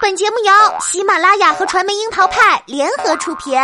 [0.00, 3.58] 本节目由喜马拉雅和传媒樱桃派联合出品。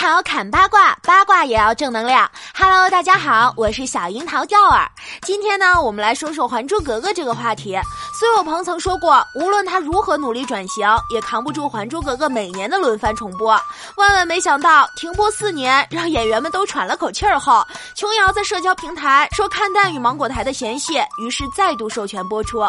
[0.00, 2.26] 桃砍八卦，八卦也要正能量。
[2.54, 4.90] Hello，大家好，我是小樱桃钓儿。
[5.26, 7.78] 今天呢，我们来说说《还珠格格》这个话题。
[8.18, 13.50] 苏有朋曾说过，无论他如何努力转型，也扛不住《还珠格格》每年的轮番重播。
[13.96, 17.62] 万万没想到，停播四年，让演员们都喘了口气儿后，
[17.94, 22.60] 琼瑶在社交平台说看淡与芒果台的嫌隙，于是再度授权播出。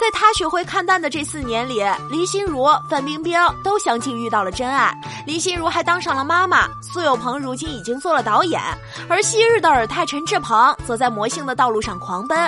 [0.00, 4.90] 在他学会看淡的这四年里，林心如、范冰冰都相继遇到了真爱。
[5.26, 8.60] 林心如还当上了妈妈，苏有朋如今已经做了导演，
[9.08, 12.38] 而昔日的尔泰陈志朋则在魔性的道路上狂奔。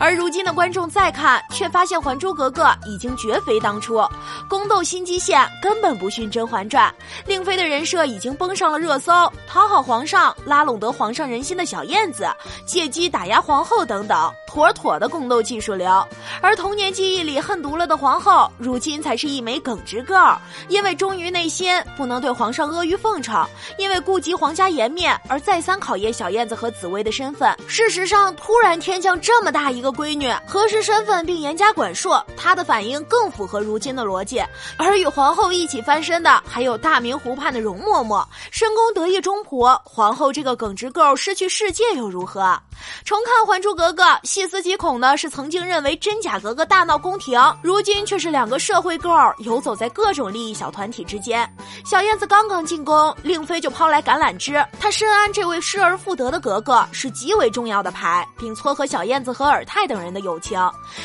[0.00, 4.02] 而如今的观众再看，却发现《还珠格格》已经绝非当初，
[4.48, 6.92] 宫斗新基线根本不逊《甄嬛传》，
[7.28, 9.12] 令妃的人设已经崩上了热搜，
[9.46, 12.26] 讨好皇上、拉拢得皇上人心的小燕子，
[12.66, 16.06] 借机打压皇后等等，妥妥的宫斗技术流。
[16.40, 23.44] 而童年记忆里恨毒了的皇后，如今才是一枚耿直 girl，因为忠于内心，不能对皇上阿谀奉承，
[23.78, 27.52] 因为顾及皇家颜面而再三考验小燕子和紫薇的身份。
[27.66, 34.40] 事实上，突然天降这么大一个闺女，核实身份并严加管束，她的反应更符合如今的逻辑。
[34.78, 42.56] 而与皇后一起翻身的，还有大明湖畔的容嬷嬷，深宫得意中仆，皇后这个耿直 girl 失去世界又如何？
[43.04, 51.48] 重看《还珠格格》，细思极恐的是，曾经认为真假格格大闹宫廷，如今却是两个社会 girl 游走在各种利益小团体之间。
[51.84, 60.58] 小燕子刚刚进宫，令妃就抛来橄榄枝，她深谙这位失而复得的格格是极为重要的牌，并撮合小燕子和尔泰等人的友情。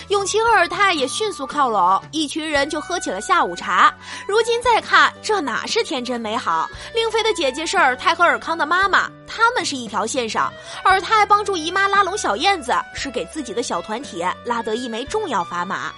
[0.09, 3.94] 永琪和尔泰也迅速靠拢，一群人就喝起了下午茶。
[4.28, 6.70] 如今再看，这哪是天真美好？
[6.94, 10.52] 令妃的姐姐是尔泰和尔康的妈妈，他们是一条线上。
[10.84, 15.94] 尔泰帮助姨妈拉拢小燕子，是给自己的小团体拉得一枚重要砝码。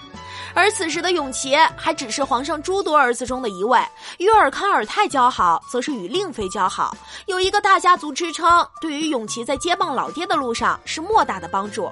[0.54, 3.80] 而此时的永琪还只是皇上诸多儿子中的一位，
[4.18, 6.94] 与尔康、尔泰交好，则是与令妃交好，
[7.24, 8.46] 有一个大家族支撑，
[8.78, 11.90] 对于永琪在接棒老爹的路上是莫大的帮助。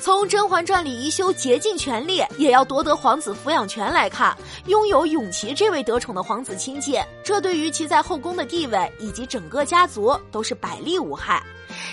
[0.00, 4.36] 从《甄嬛传》里宜修竭尽全力也要夺得皇子抚养权来看，
[4.66, 11.42] 拥有永琪这位得宠的皇子亲近，这对于其在后宫的地位以及整个家族都是百利无害。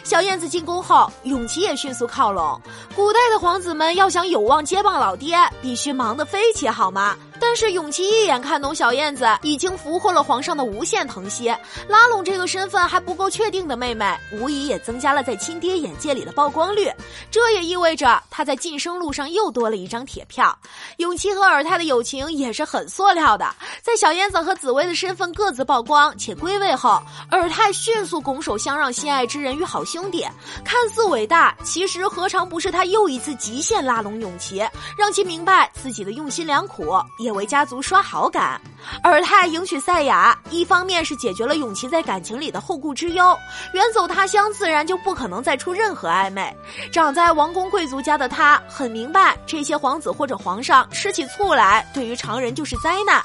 [0.04, 2.60] 小燕子进宫后，永琪也迅速靠拢。
[2.96, 7.18] 古代的皇子们要想有望接棒老爹，必须忙得飞起，好吗？
[7.46, 11.54] 但是永琪一眼看懂小燕子已经俘获了皇上的无限疼惜，
[11.90, 16.90] 拉拢这个身份还不够确定的妹妹，无疑也增加了在亲爹眼界里的曝光率。
[17.30, 20.58] 这也意味着他在晋升路上又多了一张铁票。
[20.98, 30.26] 永琪和尔泰的友情也是很塑料的，在小燕子和紫薇的身份各自曝光且归位后，尔泰迅速拱手相让心爱之人与好兄弟，
[30.64, 34.66] 看似伟大，其实何尝不是他又一次极限拉拢永琪，
[34.98, 37.33] 让其明白自己的用心良苦也。
[37.34, 38.60] 为家族刷好感，
[39.04, 43.38] 尔泰迎娶赛亚，一方面是解决了永琪在感情里的后顾之忧，
[43.74, 46.56] 远走他乡自然就不可能再出任何暧昧。
[46.92, 53.24] 长在王公贵族家的他，很明白这些皇子或者皇上吃起醋来，对于常人就是灾难。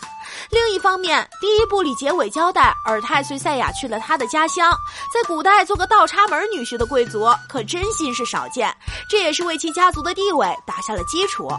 [0.51, 4.71] 另一方面，第一部里结尾交代，尔泰随赛亚去了他的家乡。
[5.13, 8.75] 在古代，做个倒插门女婿的贵族，可真心是少见。
[9.09, 11.51] 这也是为其家族的地位打下了基础。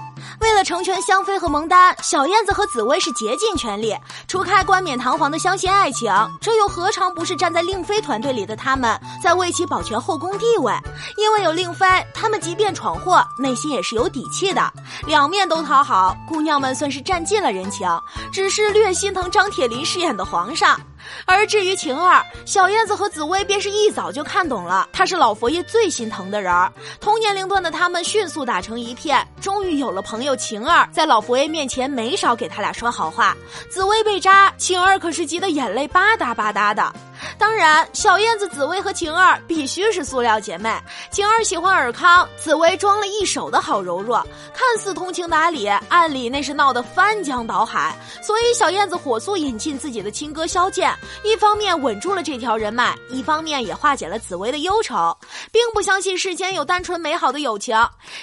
[0.59, 3.96] 为了成全香妃和蒙丹，小燕子和紫薇是竭尽全力，
[4.28, 10.74] 除开冠冕堂皇的相信爱情，这又何尝不是站在令妃团队里的他们，在为其保全后宫地位？
[11.16, 14.62] 因为有令妃，他们即便闯祸，内心也是有底气的。
[15.08, 17.88] 两面都讨好，姑娘们算是占尽了人情。
[18.30, 20.78] 只是略心疼张铁林饰演的皇上。
[21.25, 26.72] 而至于晴儿，小燕子和紫薇便是一早就看懂了，她是老佛爷最心疼的人儿。
[27.00, 33.36] 同年龄段的他们迅速打成一片，终于有了朋友晴儿，在老佛爷面前没少给他俩说好话。
[33.69, 36.94] 紫薇被扎，晴儿可是急得眼泪吧嗒吧嗒的。
[37.38, 40.74] 当然，小燕子、紫薇和晴儿必须是塑料姐妹。
[41.12, 47.98] 晴儿喜欢尔康，紫薇装了一手的好柔弱，看似通情达理，暗里那是闹得翻江倒海。
[48.21, 50.94] 所以小燕子火速引进自己的亲哥萧剑，
[51.24, 55.16] 一方面稳住了这条人脉，一方面也化解了紫薇的忧愁，
[55.51, 57.77] 并不相信世间有单纯美好的友情。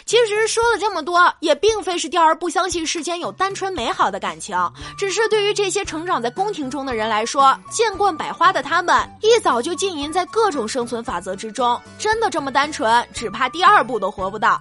[0.04, 4.56] 其实说了这么多，也并非是钓儿不相信世间有单纯美好的感情，
[4.96, 8.85] 只是对于这些成长在宫廷中的人来说，见惯百花的他们。
[9.20, 13.06] 一早就浸淫在各种生存法则之中，真的这么单纯？
[13.12, 14.60] 只怕第二部都活不到。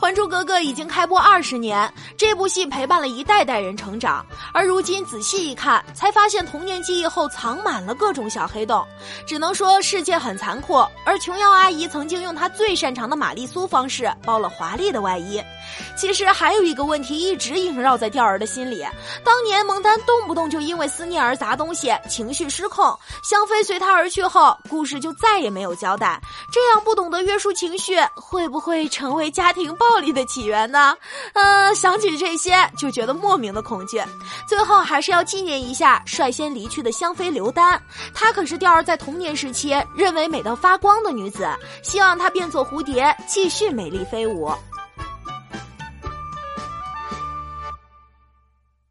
[0.00, 4.24] 还珠格格》已经开播二十年，这部戏陪伴了一代代人成长。
[4.52, 8.86] 而如今仔细一看，才发现童年记忆后藏满了各种小黑洞。
[9.26, 15.42] 只能说世界很残酷，而琼瑶阿姨曾经用她最擅长的玛丽苏方式包了华丽的外衣。
[15.96, 18.84] 其实还有一个问题一直萦绕在钓儿的心里：
[19.24, 22.84] 当年蒙丹动不动就因为思念而砸东西，情绪失控，
[23.22, 26.20] 香妃随他而去后，故事就再也没有交代。
[26.52, 30.96] 这样不懂得约束情绪，会不会成为家庭暴力的起源呢？
[31.34, 34.02] 嗯，想起这些就觉得莫名的恐惧。
[34.48, 37.80] 最后还是要纪念一下率先离去的香妃刘丹，
[38.14, 41.48] 她可是钓儿在童年时期认为美到发光的女子，
[41.82, 44.50] 希望她变作蝴蝶，继续美丽飞舞。